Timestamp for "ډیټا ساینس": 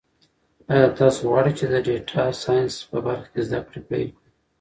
1.85-2.73